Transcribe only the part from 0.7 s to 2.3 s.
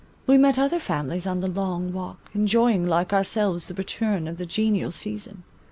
families on the Long Walk,